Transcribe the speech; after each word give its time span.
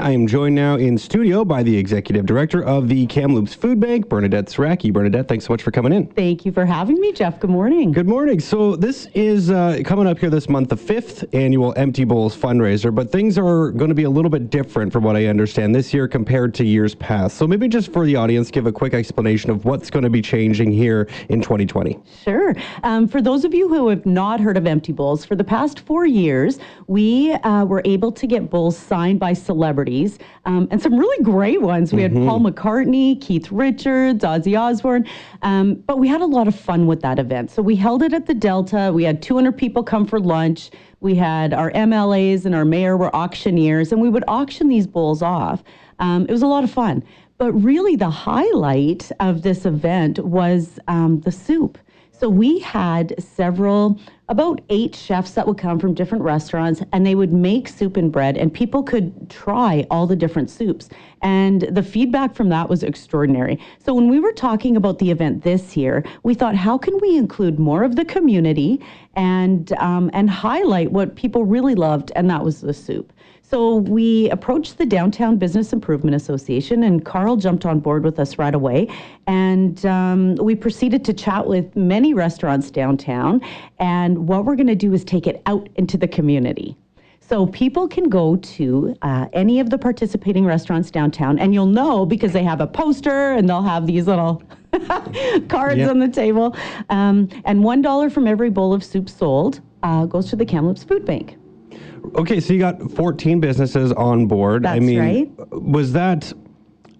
I 0.00 0.12
am 0.12 0.26
joined 0.26 0.54
now 0.54 0.76
in 0.76 0.96
studio 0.96 1.44
by 1.44 1.62
the 1.62 1.76
executive 1.76 2.24
director 2.24 2.64
of 2.64 2.88
the 2.88 3.06
Kamloops 3.06 3.52
Food 3.52 3.80
Bank, 3.80 4.08
Bernadette 4.08 4.46
Siracky. 4.46 4.90
Bernadette, 4.90 5.28
thanks 5.28 5.44
so 5.44 5.52
much 5.52 5.62
for 5.62 5.70
coming 5.70 5.92
in. 5.92 6.06
Thank 6.06 6.46
you 6.46 6.52
for 6.52 6.64
having 6.64 6.98
me, 6.98 7.12
Jeff. 7.12 7.38
Good 7.38 7.50
morning. 7.50 7.92
Good 7.92 8.08
morning. 8.08 8.40
So 8.40 8.76
this 8.76 9.08
is 9.12 9.50
uh, 9.50 9.82
coming 9.84 10.06
up 10.06 10.18
here 10.18 10.30
this 10.30 10.48
month, 10.48 10.70
the 10.70 10.76
fifth 10.76 11.34
annual 11.34 11.74
Empty 11.76 12.04
Bowls 12.04 12.34
fundraiser, 12.34 12.94
but 12.94 13.12
things 13.12 13.36
are 13.36 13.72
going 13.72 13.90
to 13.90 13.94
be 13.94 14.04
a 14.04 14.10
little 14.10 14.30
bit 14.30 14.48
different 14.48 14.90
from 14.90 15.04
what 15.04 15.16
I 15.16 15.26
understand 15.26 15.74
this 15.74 15.92
year 15.92 16.08
compared 16.08 16.54
to 16.54 16.64
years 16.64 16.94
past. 16.94 17.36
So 17.36 17.46
maybe 17.46 17.68
just 17.68 17.92
for 17.92 18.06
the 18.06 18.16
audience, 18.16 18.50
give 18.50 18.66
a 18.66 18.72
quick 18.72 18.94
explanation 18.94 19.50
of 19.50 19.66
what's 19.66 19.90
going 19.90 20.04
to 20.04 20.10
be 20.10 20.22
changing 20.22 20.72
here 20.72 21.10
in 21.28 21.42
2020. 21.42 21.98
Sure. 22.24 22.54
Um, 22.84 23.06
for 23.06 23.20
those 23.20 23.44
of 23.44 23.52
you 23.52 23.68
who 23.68 23.88
have 23.88 24.06
not 24.06 24.40
heard 24.40 24.56
of 24.56 24.66
Empty 24.66 24.92
Bowls, 24.92 25.26
for 25.26 25.36
the 25.36 25.44
past 25.44 25.80
four 25.80 26.06
years, 26.06 26.58
we 26.86 27.32
uh, 27.32 27.66
were 27.66 27.82
able 27.84 28.10
to 28.12 28.26
get 28.26 28.48
bowls 28.48 28.78
signed 28.78 29.20
by 29.20 29.34
celebrities 29.34 29.89
um, 30.44 30.68
and 30.70 30.80
some 30.80 30.96
really 30.96 31.22
great 31.24 31.60
ones. 31.60 31.92
We 31.92 32.02
had 32.02 32.12
Paul 32.12 32.40
McCartney, 32.40 33.20
Keith 33.20 33.50
Richards, 33.50 34.24
Ozzy 34.24 34.58
Osbourne, 34.58 35.06
um, 35.42 35.74
but 35.86 35.98
we 35.98 36.08
had 36.08 36.20
a 36.20 36.26
lot 36.26 36.48
of 36.48 36.54
fun 36.54 36.86
with 36.86 37.00
that 37.02 37.18
event. 37.18 37.50
So 37.50 37.62
we 37.62 37.76
held 37.76 38.02
it 38.02 38.12
at 38.12 38.26
the 38.26 38.34
Delta. 38.34 38.90
We 38.92 39.04
had 39.04 39.22
200 39.22 39.56
people 39.56 39.82
come 39.82 40.06
for 40.06 40.20
lunch. 40.20 40.70
We 41.00 41.14
had 41.14 41.52
our 41.52 41.70
MLAs 41.72 42.44
and 42.44 42.54
our 42.54 42.64
mayor 42.64 42.96
were 42.96 43.14
auctioneers, 43.14 43.92
and 43.92 44.00
we 44.00 44.08
would 44.08 44.24
auction 44.28 44.68
these 44.68 44.86
bowls 44.86 45.22
off. 45.22 45.62
Um, 45.98 46.26
it 46.28 46.32
was 46.32 46.42
a 46.42 46.46
lot 46.46 46.64
of 46.64 46.70
fun. 46.70 47.02
But 47.38 47.52
really, 47.52 47.96
the 47.96 48.10
highlight 48.10 49.10
of 49.18 49.42
this 49.42 49.64
event 49.64 50.18
was 50.18 50.78
um, 50.88 51.20
the 51.20 51.32
soup. 51.32 51.78
So 52.20 52.28
we 52.28 52.58
had 52.58 53.14
several, 53.18 53.98
about 54.28 54.60
eight 54.68 54.94
chefs 54.94 55.30
that 55.30 55.46
would 55.46 55.56
come 55.56 55.78
from 55.78 55.94
different 55.94 56.22
restaurants 56.22 56.82
and 56.92 57.06
they 57.06 57.14
would 57.14 57.32
make 57.32 57.66
soup 57.66 57.96
and 57.96 58.12
bread 58.12 58.36
and 58.36 58.52
people 58.52 58.82
could 58.82 59.30
try 59.30 59.86
all 59.90 60.06
the 60.06 60.16
different 60.16 60.50
soups. 60.50 60.90
And 61.22 61.62
the 61.62 61.82
feedback 61.82 62.34
from 62.34 62.50
that 62.50 62.68
was 62.68 62.82
extraordinary. 62.82 63.58
So 63.78 63.94
when 63.94 64.10
we 64.10 64.20
were 64.20 64.34
talking 64.34 64.76
about 64.76 64.98
the 64.98 65.10
event 65.10 65.44
this 65.44 65.78
year, 65.78 66.04
we 66.22 66.34
thought, 66.34 66.54
how 66.54 66.76
can 66.76 66.98
we 67.00 67.16
include 67.16 67.58
more 67.58 67.84
of 67.84 67.96
the 67.96 68.04
community 68.04 68.82
and, 69.16 69.72
um, 69.78 70.10
and 70.12 70.28
highlight 70.28 70.92
what 70.92 71.16
people 71.16 71.46
really 71.46 71.74
loved? 71.74 72.12
And 72.14 72.28
that 72.28 72.44
was 72.44 72.60
the 72.60 72.74
soup. 72.74 73.14
So 73.50 73.78
we 73.78 74.30
approached 74.30 74.78
the 74.78 74.86
Downtown 74.86 75.36
Business 75.36 75.72
Improvement 75.72 76.14
Association, 76.14 76.84
and 76.84 77.04
Carl 77.04 77.34
jumped 77.34 77.66
on 77.66 77.80
board 77.80 78.04
with 78.04 78.20
us 78.20 78.38
right 78.38 78.54
away. 78.54 78.86
And 79.26 79.84
um, 79.84 80.36
we 80.36 80.54
proceeded 80.54 81.04
to 81.06 81.12
chat 81.12 81.48
with 81.48 81.74
many 81.74 82.14
restaurants 82.14 82.70
downtown. 82.70 83.40
And 83.80 84.28
what 84.28 84.44
we're 84.44 84.54
going 84.54 84.68
to 84.68 84.76
do 84.76 84.92
is 84.94 85.02
take 85.02 85.26
it 85.26 85.42
out 85.46 85.68
into 85.74 85.98
the 85.98 86.06
community. 86.06 86.76
So 87.20 87.46
people 87.48 87.88
can 87.88 88.08
go 88.08 88.36
to 88.36 88.94
uh, 89.02 89.26
any 89.32 89.58
of 89.58 89.68
the 89.70 89.78
participating 89.78 90.44
restaurants 90.44 90.92
downtown, 90.92 91.36
and 91.40 91.52
you'll 91.52 91.66
know 91.66 92.06
because 92.06 92.32
they 92.32 92.44
have 92.44 92.60
a 92.60 92.68
poster 92.68 93.32
and 93.32 93.48
they'll 93.48 93.62
have 93.62 93.84
these 93.84 94.06
little 94.06 94.44
cards 95.48 95.78
Yep. 95.78 95.90
on 95.90 95.98
the 95.98 96.08
table. 96.12 96.56
Um, 96.88 97.28
and 97.44 97.64
one 97.64 97.82
dollar 97.82 98.10
from 98.10 98.28
every 98.28 98.50
bowl 98.50 98.72
of 98.72 98.84
soup 98.84 99.08
sold 99.08 99.60
uh, 99.82 100.06
goes 100.06 100.30
to 100.30 100.36
the 100.36 100.46
Kamloops 100.46 100.84
Food 100.84 101.04
Bank. 101.04 101.36
Okay, 102.16 102.40
so 102.40 102.52
you 102.52 102.58
got 102.58 102.90
14 102.92 103.40
businesses 103.40 103.92
on 103.92 104.26
board. 104.26 104.66
I 104.66 104.74
That's 104.74 104.84
mean, 104.84 104.98
right. 104.98 105.52
was 105.52 105.92
that 105.92 106.32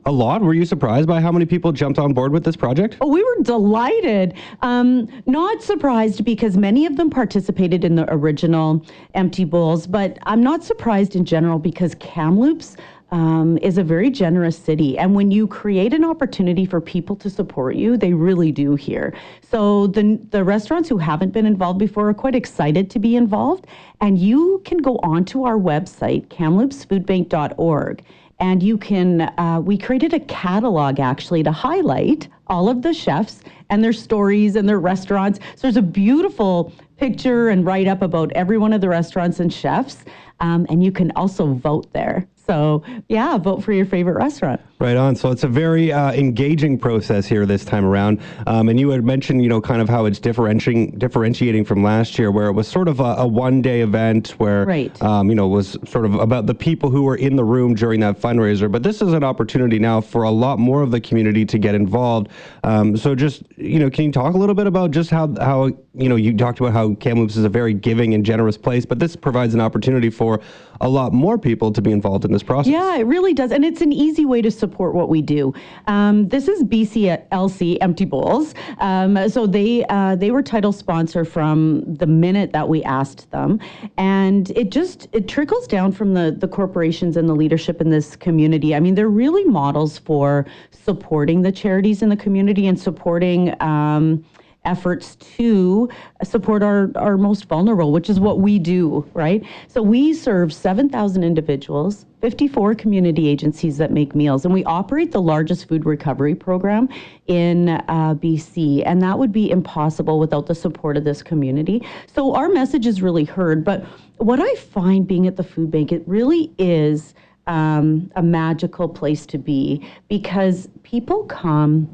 a 0.06 0.12
lot? 0.12 0.40
Were 0.40 0.54
you 0.54 0.64
surprised 0.64 1.06
by 1.06 1.20
how 1.20 1.30
many 1.30 1.44
people 1.44 1.72
jumped 1.72 1.98
on 1.98 2.12
board 2.12 2.32
with 2.32 2.44
this 2.44 2.56
project? 2.56 2.96
Oh, 3.00 3.08
we 3.08 3.22
were 3.22 3.42
delighted. 3.42 4.34
Um, 4.62 5.08
not 5.26 5.62
surprised 5.62 6.24
because 6.24 6.56
many 6.56 6.86
of 6.86 6.96
them 6.96 7.10
participated 7.10 7.84
in 7.84 7.96
the 7.96 8.12
original 8.12 8.84
Empty 9.14 9.44
Bowls, 9.44 9.86
but 9.86 10.18
I'm 10.24 10.42
not 10.42 10.64
surprised 10.64 11.16
in 11.16 11.24
general 11.24 11.58
because 11.58 11.94
Kamloops 11.96 12.76
um, 13.10 13.58
is 13.58 13.78
a 13.78 13.82
very 13.82 14.10
generous 14.10 14.56
city. 14.56 14.98
And 14.98 15.14
when 15.14 15.30
you 15.30 15.46
create 15.46 15.92
an 15.92 16.04
opportunity 16.04 16.64
for 16.66 16.80
people 16.80 17.16
to 17.16 17.30
support 17.30 17.76
you, 17.76 17.96
they 17.96 18.12
really 18.12 18.52
do 18.52 18.74
here. 18.74 19.14
So 19.42 19.88
the, 19.88 20.18
the 20.30 20.44
restaurants 20.44 20.88
who 20.88 20.98
haven't 20.98 21.30
been 21.30 21.46
involved 21.46 21.78
before 21.78 22.08
are 22.08 22.14
quite 22.14 22.34
excited 22.34 22.90
to 22.90 22.98
be 22.98 23.16
involved. 23.16 23.66
And 24.00 24.18
you 24.18 24.62
can 24.64 24.78
go 24.78 24.98
onto 25.02 25.44
our 25.44 25.58
website, 25.58 26.26
kamloopsfoodbank.org 26.28 28.04
and 28.40 28.62
you 28.62 28.78
can 28.78 29.20
uh, 29.38 29.60
we 29.62 29.76
created 29.76 30.14
a 30.14 30.20
catalog 30.20 30.98
actually 30.98 31.42
to 31.42 31.52
highlight 31.52 32.26
all 32.46 32.68
of 32.68 32.82
the 32.82 32.92
chefs 32.92 33.42
and 33.68 33.84
their 33.84 33.92
stories 33.92 34.56
and 34.56 34.68
their 34.68 34.80
restaurants 34.80 35.38
so 35.54 35.62
there's 35.62 35.76
a 35.76 35.82
beautiful 35.82 36.72
picture 36.96 37.50
and 37.50 37.64
write 37.64 37.86
up 37.86 38.02
about 38.02 38.32
every 38.32 38.58
one 38.58 38.72
of 38.72 38.80
the 38.80 38.88
restaurants 38.88 39.40
and 39.40 39.52
chefs 39.52 40.04
um, 40.40 40.66
and 40.70 40.82
you 40.82 40.90
can 40.90 41.12
also 41.12 41.52
vote 41.52 41.92
there 41.92 42.26
so 42.50 42.82
yeah 43.08 43.38
vote 43.38 43.62
for 43.62 43.72
your 43.72 43.86
favorite 43.86 44.14
restaurant 44.14 44.60
Right 44.80 44.96
on. 44.96 45.14
So 45.14 45.30
it's 45.30 45.44
a 45.44 45.48
very 45.48 45.92
uh, 45.92 46.10
engaging 46.14 46.78
process 46.78 47.26
here 47.26 47.44
this 47.44 47.66
time 47.66 47.84
around. 47.84 48.18
Um, 48.46 48.70
and 48.70 48.80
you 48.80 48.88
had 48.88 49.04
mentioned, 49.04 49.42
you 49.42 49.48
know, 49.50 49.60
kind 49.60 49.82
of 49.82 49.90
how 49.90 50.06
it's 50.06 50.18
differentiating 50.18 50.98
differentiating 50.98 51.66
from 51.66 51.82
last 51.82 52.18
year, 52.18 52.30
where 52.30 52.46
it 52.46 52.52
was 52.52 52.66
sort 52.66 52.88
of 52.88 52.98
a, 52.98 53.16
a 53.18 53.26
one 53.26 53.60
day 53.60 53.82
event 53.82 54.30
where, 54.38 54.64
Right. 54.64 55.02
um, 55.02 55.28
you 55.28 55.34
know, 55.34 55.48
was 55.48 55.76
sort 55.84 56.06
of 56.06 56.14
about 56.14 56.46
the 56.46 56.54
people 56.54 56.88
who 56.88 57.02
were 57.02 57.16
in 57.16 57.36
the 57.36 57.44
room 57.44 57.74
during 57.74 58.00
that 58.00 58.18
fundraiser. 58.18 58.72
But 58.72 58.82
this 58.82 59.02
is 59.02 59.12
an 59.12 59.22
opportunity 59.22 59.78
now 59.78 60.00
for 60.00 60.22
a 60.22 60.30
lot 60.30 60.58
more 60.58 60.80
of 60.80 60.92
the 60.92 61.00
community 61.00 61.44
to 61.44 61.58
get 61.58 61.74
involved. 61.74 62.28
Um, 62.64 62.96
so 62.96 63.14
just, 63.14 63.42
you 63.58 63.80
know, 63.80 63.90
can 63.90 64.06
you 64.06 64.12
talk 64.12 64.34
a 64.34 64.38
little 64.38 64.54
bit 64.54 64.66
about 64.66 64.92
just 64.92 65.10
how 65.10 65.34
how 65.42 65.66
you 65.92 66.08
know 66.08 66.16
you 66.16 66.34
talked 66.34 66.58
about 66.58 66.72
how 66.72 66.94
Kamloops 66.94 67.36
is 67.36 67.44
a 67.44 67.50
very 67.50 67.74
giving 67.74 68.14
and 68.14 68.24
generous 68.24 68.56
place, 68.56 68.86
but 68.86 68.98
this 68.98 69.14
provides 69.14 69.52
an 69.52 69.60
opportunity 69.60 70.08
for 70.08 70.40
a 70.80 70.88
lot 70.88 71.12
more 71.12 71.36
people 71.36 71.70
to 71.70 71.82
be 71.82 71.92
involved 71.92 72.24
in 72.24 72.32
this 72.32 72.39
process. 72.42 72.72
Yeah, 72.72 72.96
it 72.96 73.06
really 73.06 73.34
does. 73.34 73.52
And 73.52 73.64
it's 73.64 73.80
an 73.80 73.92
easy 73.92 74.24
way 74.24 74.42
to 74.42 74.50
support 74.50 74.94
what 74.94 75.08
we 75.08 75.22
do. 75.22 75.52
Um, 75.86 76.28
this 76.28 76.48
is 76.48 76.62
BCLC 76.64 77.78
Empty 77.80 78.04
Bowls. 78.04 78.54
Um, 78.78 79.28
so 79.28 79.46
they, 79.46 79.84
uh, 79.88 80.16
they 80.16 80.30
were 80.30 80.42
title 80.42 80.72
sponsor 80.72 81.24
from 81.24 81.82
the 81.94 82.06
minute 82.06 82.52
that 82.52 82.68
we 82.68 82.82
asked 82.84 83.30
them. 83.30 83.60
And 83.96 84.50
it 84.50 84.70
just, 84.70 85.08
it 85.12 85.28
trickles 85.28 85.66
down 85.66 85.92
from 85.92 86.14
the, 86.14 86.36
the 86.36 86.48
corporations 86.48 87.16
and 87.16 87.28
the 87.28 87.34
leadership 87.34 87.80
in 87.80 87.90
this 87.90 88.16
community. 88.16 88.74
I 88.74 88.80
mean, 88.80 88.94
they're 88.94 89.08
really 89.08 89.44
models 89.44 89.98
for 89.98 90.46
supporting 90.70 91.42
the 91.42 91.52
charities 91.52 92.02
in 92.02 92.08
the 92.08 92.16
community 92.16 92.66
and 92.66 92.78
supporting, 92.78 93.54
um, 93.62 94.24
efforts 94.64 95.16
to 95.16 95.88
support 96.22 96.62
our, 96.62 96.90
our 96.94 97.16
most 97.16 97.46
vulnerable, 97.46 97.92
which 97.92 98.10
is 98.10 98.20
what 98.20 98.40
we 98.40 98.58
do, 98.58 99.08
right? 99.14 99.42
So 99.68 99.82
we 99.82 100.12
serve 100.12 100.52
7,000 100.52 101.24
individuals, 101.24 102.04
54 102.20 102.74
community 102.74 103.28
agencies 103.28 103.78
that 103.78 103.90
make 103.90 104.14
meals, 104.14 104.44
and 104.44 104.52
we 104.52 104.62
operate 104.64 105.12
the 105.12 105.22
largest 105.22 105.66
food 105.66 105.86
recovery 105.86 106.34
program 106.34 106.88
in 107.26 107.70
uh, 107.70 108.14
BC. 108.14 108.82
And 108.84 109.00
that 109.02 109.18
would 109.18 109.32
be 109.32 109.50
impossible 109.50 110.18
without 110.18 110.46
the 110.46 110.54
support 110.54 110.96
of 110.96 111.04
this 111.04 111.22
community. 111.22 111.86
So 112.06 112.34
our 112.34 112.48
message 112.48 112.86
is 112.86 113.00
really 113.00 113.24
heard. 113.24 113.64
But 113.64 113.84
what 114.18 114.40
I 114.40 114.54
find 114.56 115.06
being 115.06 115.26
at 115.26 115.36
the 115.36 115.44
food 115.44 115.70
bank, 115.70 115.90
it 115.92 116.02
really 116.06 116.52
is 116.58 117.14
um, 117.46 118.10
a 118.16 118.22
magical 118.22 118.88
place 118.88 119.24
to 119.26 119.38
be 119.38 119.84
because 120.08 120.68
people 120.82 121.24
come 121.24 121.88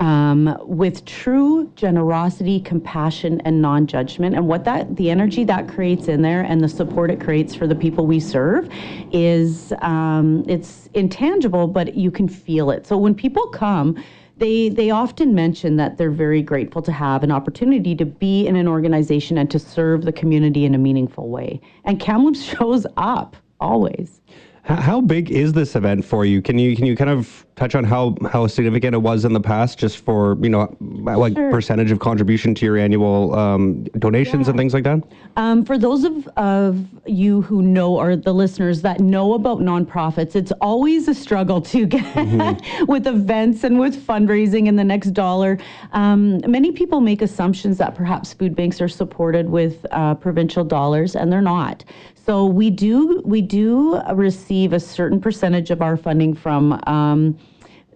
um, 0.00 0.56
with 0.62 1.04
true 1.04 1.70
generosity, 1.76 2.58
compassion, 2.60 3.40
and 3.42 3.60
non-judgment. 3.60 4.34
And 4.34 4.48
what 4.48 4.64
that, 4.64 4.96
the 4.96 5.10
energy 5.10 5.44
that 5.44 5.68
creates 5.68 6.08
in 6.08 6.22
there, 6.22 6.40
and 6.40 6.60
the 6.60 6.68
support 6.68 7.10
it 7.10 7.20
creates 7.20 7.54
for 7.54 7.66
the 7.66 7.74
people 7.74 8.06
we 8.06 8.18
serve, 8.18 8.68
is 9.12 9.72
um, 9.82 10.44
it's 10.48 10.88
intangible, 10.94 11.66
but 11.66 11.94
you 11.94 12.10
can 12.10 12.28
feel 12.28 12.70
it. 12.70 12.86
So 12.86 12.96
when 12.96 13.14
people 13.14 13.46
come. 13.48 14.02
They, 14.36 14.70
they 14.70 14.88
often 14.88 15.34
mention 15.34 15.76
that 15.76 15.98
they're 15.98 16.10
very 16.10 16.40
grateful 16.40 16.80
to 16.80 16.92
have 16.92 17.22
an 17.22 17.30
opportunity 17.30 17.94
to 17.94 18.06
be 18.06 18.46
in 18.46 18.56
an 18.56 18.66
organization 18.66 19.36
and 19.36 19.50
to 19.50 19.58
serve 19.58 20.06
the 20.06 20.12
community 20.12 20.64
in 20.64 20.74
a 20.74 20.78
meaningful 20.78 21.28
way. 21.28 21.60
And 21.84 22.00
Kamloops 22.00 22.42
shows 22.56 22.86
up 22.96 23.36
always. 23.60 24.22
How 24.64 25.00
big 25.00 25.30
is 25.30 25.52
this 25.52 25.74
event 25.74 26.04
for 26.04 26.24
you? 26.24 26.42
Can 26.42 26.58
you 26.58 26.76
can 26.76 26.84
you 26.84 26.94
kind 26.94 27.10
of 27.10 27.46
touch 27.56 27.74
on 27.74 27.82
how 27.82 28.14
how 28.30 28.46
significant 28.46 28.94
it 28.94 28.98
was 28.98 29.24
in 29.24 29.32
the 29.32 29.40
past, 29.40 29.78
just 29.78 29.98
for 29.98 30.36
you 30.42 30.50
know 30.50 30.76
like 30.80 31.34
Sure. 31.34 31.50
percentage 31.50 31.90
of 31.90 31.98
contribution 31.98 32.54
to 32.56 32.66
your 32.66 32.76
annual 32.76 33.34
um, 33.34 33.84
donations 33.98 34.48
and 34.48 34.58
things 34.58 34.74
like 34.74 34.84
that? 34.84 35.02
Um, 35.36 35.64
for 35.64 35.78
those 35.78 36.04
of, 36.04 36.28
of 36.36 36.86
you 37.06 37.40
who 37.42 37.62
know, 37.62 37.98
or 37.98 38.16
the 38.16 38.34
listeners 38.34 38.82
that 38.82 39.00
know 39.00 39.32
about 39.32 39.60
nonprofits, 39.60 40.36
it's 40.36 40.52
always 40.60 41.08
a 41.08 41.14
struggle 41.14 41.60
to 41.62 41.86
get 41.96 42.60
with 42.86 43.06
events 43.06 43.64
and 43.64 43.78
with 43.78 43.96
fundraising 44.06 44.68
and 44.68 44.78
the 44.78 44.84
next 44.84 45.10
dollar. 45.12 45.58
Um, 45.92 46.40
many 46.46 46.70
people 46.70 47.00
make 47.00 47.22
assumptions 47.22 47.78
that 47.78 47.94
perhaps 47.94 48.34
food 48.34 48.54
banks 48.54 48.80
are 48.80 48.88
supported 48.88 49.48
with 49.48 49.86
uh, 49.90 50.14
provincial 50.16 50.64
dollars, 50.64 51.16
and 51.16 51.32
they're 51.32 51.40
not. 51.40 51.82
So 52.30 52.46
we 52.46 52.70
do 52.70 53.22
we 53.24 53.42
do 53.42 54.00
receive 54.14 54.72
a 54.72 54.78
certain 54.78 55.20
percentage 55.20 55.72
of 55.72 55.82
our 55.82 55.96
funding 55.96 56.32
from. 56.32 56.80
Um, 56.86 57.36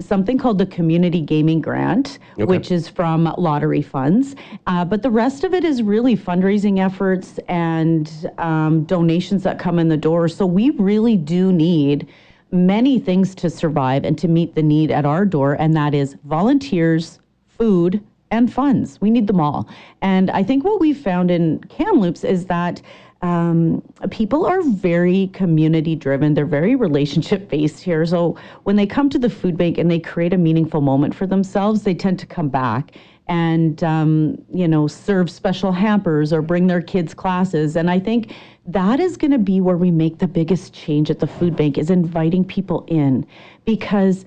something 0.01 0.39
called 0.39 0.59
the 0.59 0.67
Community 0.67 1.21
Gaming 1.21 1.61
Grant, 1.61 2.19
which 2.37 2.73
is 2.73 2.89
from 2.89 3.33
lottery 3.39 3.81
funds. 3.81 4.35
Uh, 4.67 4.85
but 4.85 5.03
the 5.03 5.11
rest 5.11 5.45
of 5.45 5.55
it 5.55 5.63
is 5.63 5.85
really 5.85 6.17
fundraising 6.17 6.85
efforts 6.85 7.39
and 7.47 8.29
um, 8.39 8.83
donations 8.87 9.45
that 9.45 9.61
come 9.61 9.79
in 9.79 9.89
the 9.89 9.97
door. 9.97 10.27
So 10.27 10.47
we 10.47 10.71
really 10.71 11.17
do 11.17 11.53
need 11.53 12.09
many 12.51 12.99
things 12.99 13.37
to 13.37 13.49
survive 13.49 14.03
and 14.03 14.19
to 14.19 14.27
meet 14.27 14.57
the 14.57 14.65
need 14.65 14.91
at 14.91 15.07
our 15.07 15.25
door, 15.25 15.53
and 15.61 15.77
that 15.77 15.95
is 15.95 16.17
volunteers, 16.25 17.21
food, 17.47 18.03
and 18.33 18.53
funds. 18.53 19.01
We 19.01 19.11
need 19.11 19.29
them 19.29 19.39
all. 19.39 19.69
And 20.03 20.29
I 20.33 20.43
think 20.43 20.65
what 20.65 20.81
we've 20.81 20.99
found 20.99 21.31
in 21.31 21.61
Kamloops 21.69 22.25
is 22.25 22.47
that 22.47 22.83
um, 23.25 23.83
people 24.11 24.45
are 24.45 24.63
very 24.63 25.29
community 25.29 25.97
driven. 25.97 26.35
They're 26.35 26.45
very 26.45 26.77
relationship 26.77 27.49
based 27.49 27.83
here. 27.83 28.05
So 28.05 28.37
when 28.65 28.77
they 28.77 28.87
come 28.87 29.09
to 29.09 29.19
the 29.19 29.31
food 29.31 29.57
bank 29.57 29.79
and 29.79 29.91
they 29.91 29.99
create 29.99 30.35
a 30.35 30.39
meaningful 30.39 30.83
moment 30.83 31.15
for 31.15 31.27
themselves, 31.27 31.85
they 31.85 31.95
tend 31.95 32.19
to 32.19 32.27
come 32.27 32.51
back 32.51 32.93
and 33.27 33.83
um, 33.83 34.37
you 34.53 34.69
know 34.69 34.87
serve 34.87 35.31
special 35.31 35.73
hampers 35.73 36.35
or 36.35 36.43
bring 36.43 36.67
their 36.67 36.83
kids 36.83 37.15
classes. 37.15 37.77
And 37.77 37.91
I 37.91 37.99
think 37.99 38.35
that 38.67 39.01
is 39.01 39.17
going 39.17 39.31
to 39.31 39.39
be 39.39 39.59
where 39.59 39.79
we 39.79 39.91
make 39.91 40.19
the 40.19 40.29
biggest 40.29 40.75
change 40.75 41.11
at 41.11 41.21
the 41.21 41.27
food 41.27 41.57
bank 41.57 41.79
is 41.79 41.89
inviting 41.89 42.45
people 42.45 42.85
in 42.89 43.27
because 43.65 44.27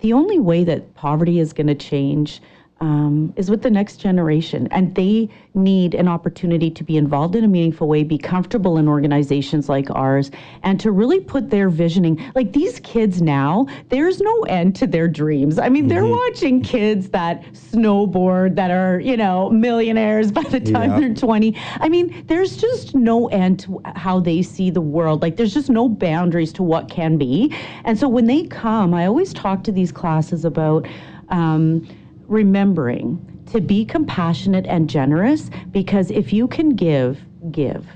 the 0.00 0.12
only 0.12 0.38
way 0.38 0.64
that 0.64 0.94
poverty 0.94 1.38
is 1.38 1.54
going 1.54 1.68
to 1.68 1.74
change 1.74 2.42
um, 2.80 3.32
is 3.36 3.50
with 3.50 3.62
the 3.62 3.70
next 3.70 3.96
generation. 3.96 4.68
And 4.70 4.94
they 4.94 5.28
need 5.54 5.94
an 5.94 6.08
opportunity 6.08 6.70
to 6.70 6.84
be 6.84 6.96
involved 6.96 7.36
in 7.36 7.44
a 7.44 7.48
meaningful 7.48 7.86
way, 7.88 8.02
be 8.02 8.18
comfortable 8.18 8.78
in 8.78 8.88
organizations 8.88 9.68
like 9.68 9.88
ours, 9.90 10.30
and 10.64 10.80
to 10.80 10.90
really 10.90 11.20
put 11.20 11.50
their 11.50 11.68
visioning. 11.70 12.20
Like 12.34 12.52
these 12.52 12.80
kids 12.80 13.22
now, 13.22 13.66
there's 13.88 14.20
no 14.20 14.42
end 14.42 14.74
to 14.76 14.86
their 14.86 15.08
dreams. 15.08 15.58
I 15.58 15.68
mean, 15.68 15.84
mm-hmm. 15.84 15.88
they're 15.88 16.06
watching 16.06 16.62
kids 16.62 17.08
that 17.10 17.44
snowboard 17.52 18.56
that 18.56 18.70
are, 18.70 19.00
you 19.00 19.16
know, 19.16 19.50
millionaires 19.50 20.32
by 20.32 20.42
the 20.42 20.60
time 20.60 20.90
yeah. 20.90 21.00
they're 21.00 21.14
20. 21.14 21.56
I 21.80 21.88
mean, 21.88 22.24
there's 22.26 22.56
just 22.56 22.94
no 22.94 23.28
end 23.28 23.60
to 23.60 23.80
how 23.94 24.20
they 24.20 24.42
see 24.42 24.70
the 24.70 24.80
world. 24.80 25.22
Like 25.22 25.36
there's 25.36 25.54
just 25.54 25.70
no 25.70 25.88
boundaries 25.88 26.52
to 26.54 26.62
what 26.62 26.90
can 26.90 27.16
be. 27.16 27.54
And 27.84 27.98
so 27.98 28.08
when 28.08 28.26
they 28.26 28.44
come, 28.44 28.94
I 28.94 29.06
always 29.06 29.32
talk 29.32 29.62
to 29.64 29.72
these 29.72 29.92
classes 29.92 30.44
about, 30.44 30.86
um, 31.28 31.86
remembering 32.26 33.42
to 33.52 33.60
be 33.60 33.84
compassionate 33.84 34.66
and 34.66 34.88
generous 34.88 35.50
because 35.70 36.10
if 36.10 36.32
you 36.32 36.48
can 36.48 36.70
give, 36.70 37.20
give. 37.50 37.86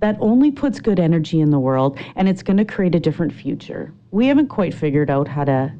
That 0.00 0.16
only 0.20 0.50
puts 0.50 0.80
good 0.80 0.98
energy 0.98 1.40
in 1.40 1.50
the 1.50 1.58
world 1.58 1.98
and 2.16 2.28
it's 2.28 2.42
going 2.42 2.56
to 2.56 2.64
create 2.64 2.94
a 2.94 3.00
different 3.00 3.32
future. 3.32 3.92
We 4.10 4.26
haven't 4.26 4.48
quite 4.48 4.72
figured 4.72 5.10
out 5.10 5.28
how 5.28 5.44
to 5.44 5.72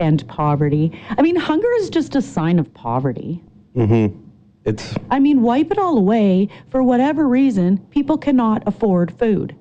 end 0.00 0.26
poverty. 0.28 0.98
I 1.16 1.22
mean, 1.22 1.36
hunger 1.36 1.68
is 1.76 1.90
just 1.90 2.16
a 2.16 2.22
sign 2.22 2.58
of 2.58 2.72
poverty. 2.74 3.42
Mm-hmm. 3.74 4.18
It's. 4.64 4.94
I 5.10 5.18
mean, 5.18 5.42
wipe 5.42 5.70
it 5.70 5.78
all 5.78 5.98
away. 5.98 6.48
For 6.70 6.82
whatever 6.82 7.26
reason, 7.28 7.78
people 7.90 8.18
cannot 8.18 8.62
afford 8.66 9.16
food. 9.18 9.54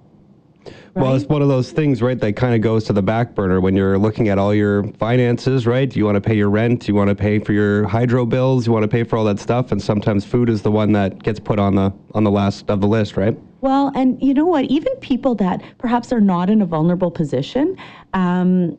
Right? 0.94 1.04
Well, 1.04 1.16
it's 1.16 1.26
one 1.26 1.42
of 1.42 1.48
those 1.48 1.72
things, 1.72 2.02
right, 2.02 2.20
that 2.20 2.36
kind 2.36 2.56
of 2.56 2.62
goes 2.62 2.84
to 2.86 2.94
the 2.94 3.02
back 3.02 3.36
burner 3.36 3.62
when 3.62 3.76
you're 3.76 3.98
looking 3.98 4.30
at 4.30 4.38
all 4.38 4.54
your 4.54 4.84
finances, 4.94 5.68
right? 5.68 5.94
You 5.96 6.06
want 6.06 6.16
to 6.16 6.22
pay 6.22 6.36
your 6.36 6.50
rent, 6.50 6.88
you 6.88 6.96
want 6.96 7.10
to 7.10 7.16
pay 7.16 7.40
for 7.40 7.54
your 7.54 7.88
hydro 7.88 8.26
bills, 8.26 8.66
you 8.66 8.74
want 8.74 8.84
to 8.84 8.88
pay 8.88 9.04
for 9.04 9.18
all 9.18 9.26
that 9.26 9.40
stuff, 9.40 9.72
and 9.72 9.82
sometimes 9.82 10.26
food 10.26 10.50
is 10.50 10.62
the 10.62 10.72
one 10.72 10.92
that 10.94 11.22
gets 11.24 11.40
put 11.40 11.60
on 11.60 11.76
the 11.76 11.94
on 12.14 12.24
the 12.24 12.32
last 12.32 12.70
of 12.70 12.82
the 12.82 12.88
list, 12.88 13.18
right? 13.18 13.38
Well, 13.62 13.92
and 13.96 14.22
you 14.22 14.34
know 14.34 14.46
what? 14.46 14.66
Even 14.66 14.96
people 14.98 15.36
that 15.36 15.62
perhaps 15.78 16.12
are 16.12 16.22
not 16.22 16.50
in 16.50 16.62
a 16.62 16.66
vulnerable 16.66 17.12
position, 17.12 17.78
um, 18.14 18.78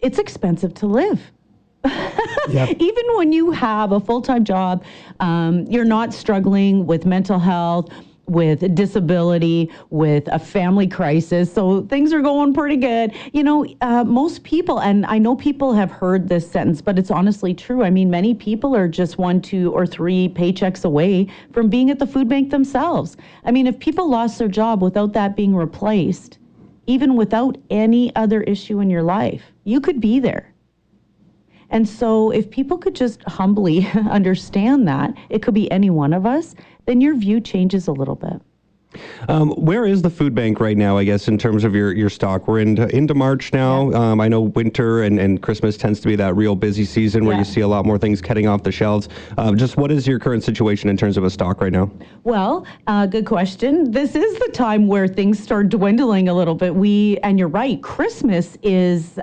it's 0.00 0.18
expensive 0.18 0.74
to 0.74 0.86
live. 0.86 1.20
yep. 2.48 2.76
Even 2.78 3.04
when 3.16 3.32
you 3.32 3.50
have 3.50 3.92
a 3.92 4.00
full 4.00 4.22
time 4.22 4.44
job, 4.44 4.84
um, 5.20 5.64
you're 5.66 5.84
not 5.84 6.14
struggling 6.14 6.86
with 6.86 7.04
mental 7.04 7.38
health 7.38 7.90
with 8.26 8.74
disability, 8.74 9.70
with 9.90 10.28
a 10.28 10.38
family 10.38 10.86
crisis. 10.86 11.52
So 11.52 11.82
things 11.82 12.12
are 12.12 12.22
going 12.22 12.54
pretty 12.54 12.76
good. 12.76 13.12
You 13.32 13.42
know, 13.42 13.66
uh, 13.80 14.04
most 14.04 14.44
people, 14.44 14.80
and 14.80 15.04
I 15.06 15.18
know 15.18 15.36
people 15.36 15.74
have 15.74 15.90
heard 15.90 16.28
this 16.28 16.50
sentence, 16.50 16.80
but 16.80 16.98
it's 16.98 17.10
honestly 17.10 17.54
true. 17.54 17.82
I 17.82 17.90
mean, 17.90 18.10
many 18.10 18.34
people 18.34 18.74
are 18.74 18.88
just 18.88 19.18
one, 19.18 19.40
two, 19.40 19.72
or 19.72 19.86
three 19.86 20.28
paychecks 20.28 20.84
away 20.84 21.28
from 21.52 21.68
being 21.68 21.90
at 21.90 21.98
the 21.98 22.06
food 22.06 22.28
bank 22.28 22.50
themselves. 22.50 23.16
I 23.44 23.50
mean, 23.50 23.66
if 23.66 23.78
people 23.78 24.08
lost 24.08 24.38
their 24.38 24.48
job 24.48 24.82
without 24.82 25.12
that 25.12 25.36
being 25.36 25.54
replaced, 25.54 26.38
even 26.86 27.16
without 27.16 27.56
any 27.70 28.14
other 28.16 28.42
issue 28.42 28.80
in 28.80 28.90
your 28.90 29.02
life, 29.02 29.52
you 29.64 29.80
could 29.80 30.00
be 30.00 30.18
there. 30.18 30.54
And 31.70 31.88
so, 31.88 32.30
if 32.30 32.50
people 32.50 32.78
could 32.78 32.94
just 32.94 33.22
humbly 33.22 33.86
understand 34.10 34.86
that, 34.86 35.14
it 35.28 35.42
could 35.42 35.54
be 35.54 35.70
any 35.70 35.90
one 35.90 36.12
of 36.12 36.26
us, 36.26 36.54
then 36.86 37.00
your 37.00 37.14
view 37.14 37.40
changes 37.40 37.88
a 37.88 37.92
little 37.92 38.16
bit. 38.16 38.40
Um, 39.28 39.50
where 39.50 39.86
is 39.86 40.02
the 40.02 40.10
food 40.10 40.34
bank 40.34 40.60
right 40.60 40.76
now? 40.76 40.96
I 40.96 41.04
guess 41.04 41.28
in 41.28 41.38
terms 41.38 41.64
of 41.64 41.74
your, 41.74 41.92
your 41.92 42.10
stock, 42.10 42.46
we're 42.46 42.60
into 42.60 42.94
into 42.94 43.14
March 43.14 43.52
now. 43.52 43.90
Yeah. 43.90 44.12
Um, 44.12 44.20
I 44.20 44.28
know 44.28 44.42
winter 44.42 45.02
and, 45.02 45.18
and 45.18 45.42
Christmas 45.42 45.76
tends 45.76 46.00
to 46.00 46.08
be 46.08 46.16
that 46.16 46.36
real 46.36 46.54
busy 46.54 46.84
season 46.84 47.24
where 47.24 47.34
yeah. 47.34 47.40
you 47.40 47.44
see 47.44 47.60
a 47.62 47.68
lot 47.68 47.84
more 47.84 47.98
things 47.98 48.20
cutting 48.20 48.46
off 48.46 48.62
the 48.62 48.72
shelves. 48.72 49.08
Uh, 49.36 49.52
just 49.54 49.76
what 49.76 49.90
is 49.90 50.06
your 50.06 50.18
current 50.18 50.44
situation 50.44 50.88
in 50.88 50.96
terms 50.96 51.16
of 51.16 51.24
a 51.24 51.30
stock 51.30 51.60
right 51.60 51.72
now? 51.72 51.90
Well, 52.22 52.66
uh, 52.86 53.06
good 53.06 53.26
question. 53.26 53.90
This 53.90 54.14
is 54.14 54.38
the 54.38 54.50
time 54.52 54.86
where 54.86 55.08
things 55.08 55.42
start 55.42 55.70
dwindling 55.70 56.28
a 56.28 56.34
little 56.34 56.54
bit. 56.54 56.74
We 56.74 57.18
and 57.22 57.38
you're 57.38 57.48
right. 57.48 57.82
Christmas 57.82 58.56
is. 58.62 59.18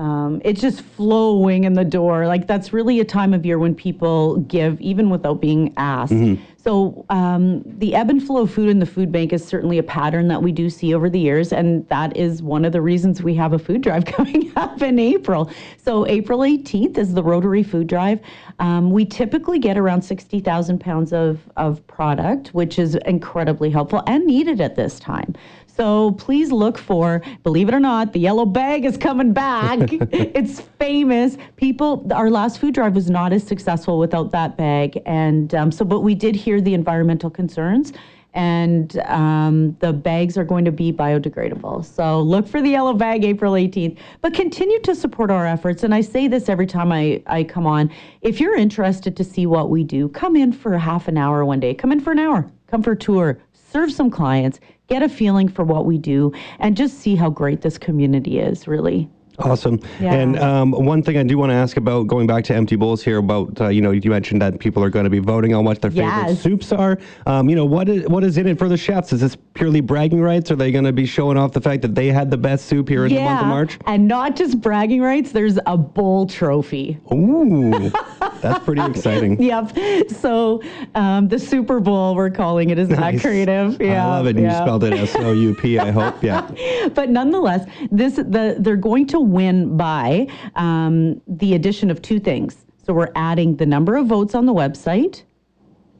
Um, 0.00 0.40
it's 0.46 0.62
just 0.62 0.80
flowing 0.80 1.64
in 1.64 1.74
the 1.74 1.84
door. 1.84 2.26
Like 2.26 2.46
that's 2.46 2.72
really 2.72 3.00
a 3.00 3.04
time 3.04 3.34
of 3.34 3.44
year 3.44 3.58
when 3.58 3.74
people 3.74 4.38
give, 4.38 4.80
even 4.80 5.10
without 5.10 5.42
being 5.42 5.74
asked. 5.76 6.12
Mm-hmm. 6.12 6.42
So 6.56 7.04
um, 7.10 7.62
the 7.66 7.94
ebb 7.94 8.08
and 8.08 8.22
flow 8.22 8.42
of 8.42 8.52
food 8.52 8.70
in 8.70 8.78
the 8.78 8.86
food 8.86 9.12
bank 9.12 9.32
is 9.34 9.44
certainly 9.44 9.76
a 9.76 9.82
pattern 9.82 10.28
that 10.28 10.42
we 10.42 10.52
do 10.52 10.70
see 10.70 10.94
over 10.94 11.10
the 11.10 11.18
years, 11.18 11.52
and 11.52 11.86
that 11.88 12.16
is 12.16 12.42
one 12.42 12.64
of 12.64 12.72
the 12.72 12.80
reasons 12.80 13.22
we 13.22 13.34
have 13.34 13.52
a 13.52 13.58
food 13.58 13.82
drive 13.82 14.04
coming 14.16 14.50
up 14.56 14.80
in 14.80 14.98
April. 14.98 15.50
So 15.76 16.06
April 16.06 16.40
18th 16.40 16.96
is 16.96 17.12
the 17.12 17.22
Rotary 17.22 17.62
Food 17.62 17.86
Drive. 17.86 18.20
Um, 18.60 18.90
we 18.90 19.04
typically 19.04 19.58
get 19.58 19.76
around 19.76 20.02
60,000 20.02 20.78
pounds 20.78 21.12
of 21.12 21.40
of 21.56 21.84
product, 21.86 22.54
which 22.54 22.78
is 22.78 22.94
incredibly 23.06 23.70
helpful 23.70 24.02
and 24.06 24.26
needed 24.26 24.60
at 24.60 24.76
this 24.76 25.00
time. 25.00 25.34
So 25.66 26.12
please 26.12 26.52
look 26.52 26.76
for, 26.76 27.22
believe 27.42 27.68
it 27.68 27.74
or 27.74 27.80
not, 27.80 28.12
the 28.12 28.18
yellow 28.18 28.44
bag 28.44 28.84
is 28.84 28.98
coming 28.98 29.32
back. 29.32 29.78
it's 29.92 30.60
famous. 30.60 31.38
People, 31.56 32.06
our 32.12 32.28
last 32.28 32.58
food 32.58 32.74
drive 32.74 32.94
was 32.94 33.08
not 33.08 33.32
as 33.32 33.44
successful 33.44 33.98
without 33.98 34.30
that 34.32 34.58
bag. 34.58 35.00
And 35.06 35.54
um, 35.54 35.72
so, 35.72 35.86
but 35.86 36.00
we 36.00 36.14
did 36.14 36.36
hear 36.36 36.60
the 36.60 36.74
environmental 36.74 37.30
concerns 37.30 37.94
and 38.34 38.98
um, 39.00 39.76
the 39.80 39.92
bags 39.92 40.38
are 40.38 40.44
going 40.44 40.64
to 40.64 40.72
be 40.72 40.92
biodegradable. 40.92 41.84
So 41.84 42.20
look 42.20 42.46
for 42.46 42.62
the 42.62 42.70
yellow 42.70 42.94
bag 42.94 43.24
April 43.24 43.54
18th, 43.54 43.98
but 44.20 44.34
continue 44.34 44.80
to 44.80 44.94
support 44.94 45.30
our 45.30 45.46
efforts. 45.46 45.82
And 45.82 45.94
I 45.94 46.00
say 46.00 46.28
this 46.28 46.48
every 46.48 46.66
time 46.66 46.92
I, 46.92 47.22
I 47.26 47.44
come 47.44 47.66
on. 47.66 47.90
If 48.22 48.40
you're 48.40 48.56
interested 48.56 49.16
to 49.16 49.24
see 49.24 49.46
what 49.46 49.70
we 49.70 49.82
do, 49.82 50.08
come 50.08 50.36
in 50.36 50.52
for 50.52 50.76
half 50.78 51.08
an 51.08 51.18
hour 51.18 51.44
one 51.44 51.60
day, 51.60 51.74
come 51.74 51.92
in 51.92 52.00
for 52.00 52.12
an 52.12 52.18
hour, 52.18 52.50
come 52.68 52.82
for 52.82 52.92
a 52.92 52.96
tour, 52.96 53.40
serve 53.52 53.92
some 53.92 54.10
clients, 54.10 54.60
get 54.88 55.02
a 55.02 55.08
feeling 55.08 55.48
for 55.48 55.64
what 55.64 55.84
we 55.84 55.98
do, 55.98 56.32
and 56.58 56.76
just 56.76 56.98
see 56.98 57.16
how 57.16 57.30
great 57.30 57.62
this 57.62 57.78
community 57.78 58.38
is, 58.38 58.68
really. 58.68 59.08
Awesome. 59.40 59.80
Yeah. 60.00 60.14
And 60.14 60.38
um, 60.38 60.72
one 60.72 61.02
thing 61.02 61.16
I 61.16 61.22
do 61.22 61.38
want 61.38 61.50
to 61.50 61.54
ask 61.54 61.76
about 61.76 62.06
going 62.06 62.26
back 62.26 62.44
to 62.44 62.54
empty 62.54 62.76
bowls 62.76 63.02
here 63.02 63.18
about 63.18 63.60
uh, 63.60 63.68
you 63.68 63.80
know 63.80 63.90
you 63.90 64.10
mentioned 64.10 64.40
that 64.42 64.58
people 64.58 64.82
are 64.84 64.90
going 64.90 65.04
to 65.04 65.10
be 65.10 65.18
voting 65.18 65.54
on 65.54 65.64
what 65.64 65.80
their 65.80 65.90
favorite 65.90 66.28
yes. 66.28 66.40
soups 66.40 66.72
are. 66.72 66.98
Um, 67.26 67.48
you 67.48 67.56
know 67.56 67.64
what 67.64 67.88
is 67.88 68.08
what 68.08 68.24
is 68.24 68.36
in 68.38 68.46
it 68.46 68.58
for 68.58 68.68
the 68.68 68.76
chefs? 68.76 69.12
Is 69.12 69.20
this 69.20 69.36
purely 69.54 69.80
bragging 69.80 70.20
rights? 70.20 70.50
Are 70.50 70.56
they 70.56 70.72
going 70.72 70.84
to 70.84 70.92
be 70.92 71.06
showing 71.06 71.36
off 71.36 71.52
the 71.52 71.60
fact 71.60 71.82
that 71.82 71.94
they 71.94 72.08
had 72.08 72.30
the 72.30 72.36
best 72.36 72.66
soup 72.66 72.88
here 72.88 73.06
in 73.06 73.12
yeah. 73.12 73.18
the 73.18 73.24
month 73.24 73.40
of 73.42 73.46
March? 73.48 73.78
And 73.86 74.06
not 74.06 74.36
just 74.36 74.60
bragging 74.60 75.00
rights. 75.00 75.32
There's 75.32 75.58
a 75.66 75.76
bowl 75.76 76.26
trophy. 76.26 76.98
Ooh, 77.12 77.90
that's 78.40 78.64
pretty 78.64 78.82
exciting. 78.82 79.40
yep. 79.42 79.76
So 80.08 80.62
um, 80.94 81.28
the 81.28 81.38
Super 81.38 81.80
Bowl 81.80 82.14
we're 82.14 82.30
calling 82.30 82.70
it 82.70 82.78
is 82.78 82.88
nice. 82.88 83.14
that 83.14 83.20
creative. 83.22 83.80
Yeah. 83.80 84.06
I 84.06 84.10
love 84.10 84.26
it. 84.26 84.36
Yeah. 84.36 84.50
You 84.50 84.64
spelled 84.64 84.84
it 84.84 84.92
S 84.92 85.14
O 85.16 85.32
U 85.32 85.54
P. 85.54 85.78
I 85.78 85.90
hope. 85.90 86.22
Yeah. 86.22 86.50
but 86.94 87.10
nonetheless, 87.10 87.68
this 87.90 88.16
the 88.16 88.56
they're 88.58 88.76
going 88.76 89.06
to 89.08 89.20
win 89.30 89.76
by 89.76 90.26
um, 90.56 91.20
the 91.26 91.54
addition 91.54 91.90
of 91.90 92.02
two 92.02 92.18
things. 92.18 92.66
So 92.84 92.92
we're 92.92 93.12
adding 93.14 93.56
the 93.56 93.66
number 93.66 93.96
of 93.96 94.06
votes 94.06 94.34
on 94.34 94.46
the 94.46 94.54
website 94.54 95.22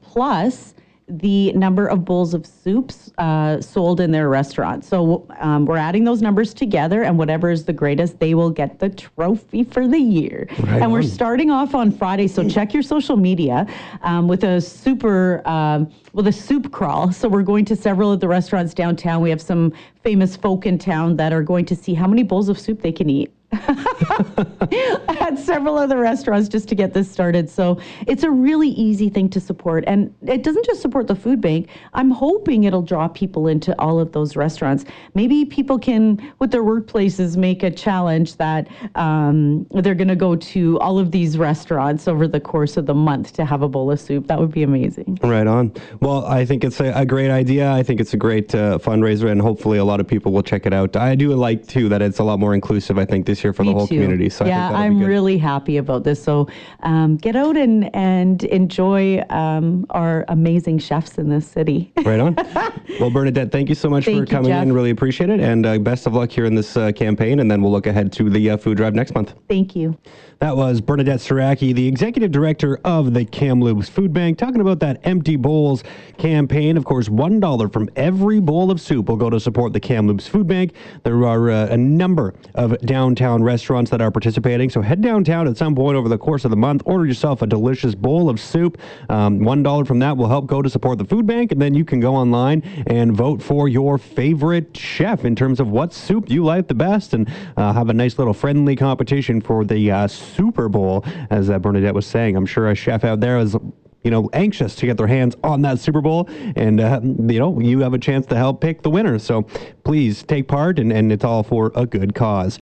plus 0.03 0.75
the 1.19 1.53
number 1.53 1.87
of 1.87 2.05
bowls 2.05 2.35
of 2.35 2.47
soups 2.47 3.11
uh, 3.19 3.61
sold 3.61 4.01
in 4.01 4.11
their 4.11 4.29
restaurant. 4.29 4.85
So 4.85 5.27
um, 5.41 5.67
we're 5.67 5.77
adding 5.77 6.05
those 6.05 6.23
numbers 6.23 6.55
together, 6.55 7.03
and 7.03 7.19
whatever 7.19 7.51
is 7.51 7.65
the 7.65 7.73
greatest, 7.73 8.19
they 8.21 8.35
will 8.35 8.51
get 8.51 8.79
the 8.79 8.89
trophy 8.89 9.65
for 9.65 9.89
the 9.89 9.99
year. 9.99 10.49
Right 10.61 10.83
and 10.83 10.93
we're 10.93 11.03
starting 11.03 11.51
off 11.51 11.75
on 11.75 11.91
Friday, 11.91 12.29
so 12.29 12.49
check 12.49 12.73
your 12.73 12.83
social 12.83 13.17
media 13.17 13.67
um, 14.03 14.29
with 14.29 14.45
a 14.45 14.61
super. 14.61 15.47
Um, 15.47 15.91
with 16.13 16.27
a 16.27 16.33
soup 16.33 16.73
crawl. 16.73 17.13
So 17.13 17.29
we're 17.29 17.45
going 17.45 17.65
to 17.67 17.77
several 17.77 18.11
of 18.11 18.19
the 18.19 18.27
restaurants 18.27 18.75
downtown. 18.75 19.23
We 19.23 19.31
have 19.31 19.41
some 19.41 19.73
famous 20.03 20.35
folk 20.35 20.67
in 20.67 20.77
town 20.77 21.17
that 21.19 21.33
are 21.33 21.43
going 21.43 21.65
to 21.67 21.77
see 21.77 21.95
how 21.95 22.09
many 22.09 22.25
bowls 22.25 22.49
of 22.49 22.59
soup 22.59 22.83
they 22.83 22.91
can 22.91 23.09
eat 23.09 23.33
at 23.53 25.39
several 25.39 25.77
other 25.77 25.99
restaurants 25.99 26.49
just 26.49 26.69
to 26.69 26.75
get 26.75 26.95
this 26.95 27.11
started. 27.11 27.51
So 27.51 27.81
it's 28.07 28.23
a 28.23 28.31
really 28.31 28.69
easy 28.69 29.09
thing 29.09 29.29
to 29.31 29.41
support. 29.41 29.83
And 29.87 30.15
it 30.23 30.43
doesn't 30.43 30.65
just 30.65 30.81
support 30.81 31.09
the 31.09 31.17
food 31.17 31.41
bank. 31.41 31.69
I'm 31.95 32.11
hoping 32.11 32.65
it'll 32.65 32.83
draw 32.83 33.09
people 33.09 33.49
into 33.49 33.79
all 33.81 33.99
of 33.99 34.13
those 34.13 34.37
restaurants. 34.37 34.85
Maybe 35.15 35.45
people 35.45 35.79
can, 35.79 36.33
with 36.39 36.53
their 36.53 36.63
workplaces, 36.63 37.37
make 37.37 37.63
a 37.65 37.71
challenge 37.71 38.37
that 38.37 38.69
um, 38.95 39.67
they're 39.71 39.95
going 39.95 40.09
to 40.09 40.17
go 40.17 40.37
to 40.37 40.79
all 40.79 40.99
of 40.99 41.11
these 41.11 41.37
restaurants 41.37 42.07
over 42.07 42.29
the 42.29 42.41
course 42.41 42.77
of 42.77 42.87
the 42.87 42.95
month 42.95 43.33
to 43.35 43.45
have 43.45 43.63
a 43.63 43.69
bowl 43.69 43.91
of 43.91 44.01
soup. 44.01 44.29
That 44.29 44.39
would 44.39 44.53
be 44.53 44.63
amazing. 44.63 45.19
Right 45.23 45.47
on. 45.47 45.73
Well, 46.01 46.25
I 46.27 46.45
think 46.45 46.63
it's 46.63 46.81
a, 46.81 46.93
a 46.93 47.05
great 47.05 47.31
idea. 47.31 47.73
I 47.73 47.83
think 47.83 48.01
it's 48.01 48.15
a 48.15 48.17
great 48.17 48.55
uh, 48.55 48.79
fundraiser, 48.79 49.31
and 49.31 49.41
hopefully 49.41 49.79
a 49.79 49.85
lot 49.85 49.99
of 49.99 50.07
people 50.07 50.31
will 50.33 50.43
check 50.43 50.67
it 50.67 50.73
out. 50.73 50.95
I 50.95 51.17
do 51.17 51.35
like, 51.35 51.67
too, 51.67 51.89
that 51.89 52.01
it's 52.01 52.21
a 52.21 52.25
lot 52.25 52.39
more 52.39 52.55
inclusive, 52.55 52.97
I 52.97 53.05
think, 53.05 53.27
this 53.27 53.40
year 53.45 53.53
for 53.53 53.63
Me 53.63 53.71
the 53.71 53.75
whole 53.75 53.87
too. 53.87 53.95
community. 53.95 54.29
So 54.29 54.45
yeah, 54.45 54.67
I 54.67 54.69
think 54.69 54.79
that'll 54.79 54.91
be 54.91 55.03
I'm 55.03 55.09
really 55.09 55.39
happy 55.39 55.77
about 55.79 56.05
this. 56.05 56.23
So 56.23 56.49
um, 56.83 57.17
get 57.17 57.37
out 57.37 57.57
and, 57.57 57.95
and 57.95 58.43
enjoy 58.45 59.23
um, 59.31 59.87
our 59.91 60.25
amazing 60.29 60.79
chefs 60.79 61.19
in 61.19 61.29
this 61.29 61.47
city. 61.47 61.93
Right 62.05 62.21
on. 62.21 62.35
well, 63.01 63.11
Bernadette, 63.11 63.53
thank 63.53 63.69
you 63.69 63.75
so 63.75 63.89
much 63.89 64.05
Thank 64.05 64.19
for 64.19 64.27
coming 64.27 64.51
Jeff. 64.51 64.63
in. 64.63 64.73
Really 64.73 64.91
appreciate 64.91 65.31
it. 65.31 65.41
And 65.41 65.67
uh, 65.67 65.79
best 65.79 66.07
of 66.07 66.15
luck 66.15 66.31
here 66.31 66.45
in 66.45 66.55
this 66.55 66.77
uh, 66.77 66.93
campaign. 66.93 67.41
And 67.41 67.51
then 67.51 67.63
we'll 67.63 67.73
look 67.73 67.87
ahead 67.87 68.13
to 68.15 68.31
the 68.31 68.51
uh, 68.51 68.57
food 68.57 68.77
drive 68.77 68.95
next 68.95 69.15
month. 69.15 69.35
Thank 69.49 69.77
you. 69.77 69.97
That 70.41 70.57
was 70.57 70.81
Bernadette 70.81 71.21
Siracky, 71.21 71.75
the 71.75 71.87
executive 71.87 72.31
director 72.31 72.81
of 72.83 73.13
the 73.13 73.27
Kamloops 73.27 73.91
Food 73.91 74.15
Bank, 74.15 74.39
talking 74.39 74.63
about 74.63 74.81
that 74.81 74.99
Empty 75.05 75.37
Bowls 75.37 75.85
campaign. 76.17 76.79
Of 76.79 76.87
course, 76.87 77.11
$1 77.11 77.71
from 77.71 77.91
every 77.95 78.41
bowl 78.41 78.71
of 78.71 78.81
soup 78.81 79.11
will 79.11 79.17
go 79.17 79.29
to 79.29 79.39
support 79.39 79.75
the 79.75 79.81
Kamloops 79.81 80.27
Food 80.27 80.47
Bank. 80.47 80.73
There 81.03 81.27
are 81.27 81.51
uh, 81.51 81.67
a 81.67 81.77
number 81.77 82.33
of 82.55 82.79
downtown 82.79 83.43
restaurants 83.43 83.91
that 83.91 84.01
are 84.01 84.11
participating. 84.11 84.71
So 84.71 84.81
head 84.81 85.03
downtown 85.03 85.47
at 85.47 85.59
some 85.59 85.75
point 85.75 85.99
over 85.99 86.09
the 86.09 86.17
course 86.17 86.47
of 86.47 86.51
the 86.51 86.57
month, 86.57 86.85
order 86.87 87.05
yourself 87.05 87.43
a 87.43 87.47
delicious 87.47 87.95
bowl 87.95 88.31
of 88.31 88.41
soup. 88.41 88.79
Um, 89.11 89.41
$1 89.41 89.87
from 89.87 89.99
that 89.99 90.17
will 90.17 90.29
help 90.29 90.47
go 90.47 90.63
to 90.63 90.71
support 90.71 90.97
the 90.97 91.05
food 91.05 91.27
bank. 91.27 91.53
And 91.53 91.61
then 91.61 91.75
you 91.75 91.85
can 91.85 92.01
go 92.01 92.17
online 92.17 92.63
and 92.87 93.13
vote 93.13 93.43
for 93.43 93.69
your 93.69 93.99
favorite 93.99 94.75
chef 94.75 95.27
in 95.27 95.37
terms 95.37 95.61
of 95.61 95.69
what 95.69 95.93
soup 95.93 96.31
you 96.31 96.43
like 96.43 96.67
the 96.67 96.75
best 96.75 97.13
and 97.13 97.31
uh, 97.59 97.75
have 97.75 97.91
a 97.91 97.95
nice 97.95 98.19
little 98.19 98.33
friendly 98.33 98.75
competition 98.75 99.43
for 99.43 99.67
the 99.67 99.91
uh, 99.91 100.09
Super 100.31 100.69
Bowl, 100.69 101.05
as 101.31 101.51
uh, 101.51 101.59
Bernadette 101.59 101.95
was 101.95 102.07
saying. 102.07 102.37
I'm 102.37 102.47
sure 102.47 102.71
a 102.71 102.75
chef 102.75 103.05
out 103.05 103.21
there 103.21 103.39
is 103.39 103.57
you 104.03 104.11
know, 104.11 104.31
anxious 104.33 104.75
to 104.77 104.87
get 104.87 104.97
their 104.97 105.07
hands 105.07 105.37
on 105.45 105.61
that 105.63 105.79
Super 105.79 106.01
Bowl. 106.01 106.27
And, 106.57 106.81
uh, 106.81 107.01
you 107.03 107.39
know, 107.39 107.61
you 107.61 107.81
have 107.81 107.93
a 107.93 107.99
chance 107.99 108.25
to 108.27 108.37
help 108.37 108.61
pick 108.61 108.83
the 108.83 108.91
winner. 108.91 109.19
So 109.19 109.43
please 109.85 110.23
take 110.23 110.49
part, 110.49 110.79
and, 110.79 110.93
and 110.93 111.13
it's 111.13 111.25
all 111.25 111.43
for 111.43 111.71
a 111.75 111.85
good 111.85 112.15
cause. 112.15 112.59